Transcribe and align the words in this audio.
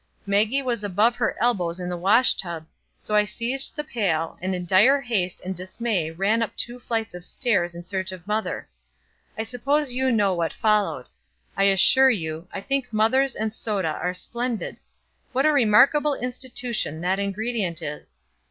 Maggie 0.25 0.63
was 0.63 0.83
above 0.83 1.15
her 1.17 1.35
elbows 1.39 1.79
in 1.79 1.87
the 1.87 1.95
wash 1.95 2.33
tub, 2.33 2.65
so 2.95 3.13
I 3.13 3.23
seized 3.23 3.75
the 3.75 3.83
pail, 3.83 4.35
and 4.41 4.55
in 4.55 4.65
dire 4.65 4.99
haste 4.99 5.39
and 5.45 5.55
dismay 5.55 6.09
ran 6.09 6.41
up 6.41 6.57
two 6.57 6.79
flights 6.79 7.13
of 7.13 7.23
stairs 7.23 7.75
in 7.75 7.85
search 7.85 8.11
of 8.11 8.25
mother. 8.25 8.67
I 9.37 9.43
suppose 9.43 9.93
you 9.93 10.11
know 10.11 10.33
what 10.33 10.53
followed. 10.53 11.05
I 11.55 11.65
assure 11.65 12.09
you, 12.09 12.47
I 12.51 12.61
think 12.61 12.91
mothers 12.91 13.35
and 13.35 13.53
soda 13.53 13.89
are 13.91 14.15
splendid! 14.15 14.79
What 15.33 15.45
a 15.45 15.53
remarkable 15.53 16.15
institution 16.15 17.01
that 17.01 17.19
ingredient 17.19 17.83
is. 17.83 18.19